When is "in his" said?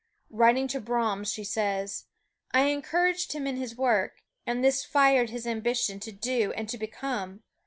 3.45-3.77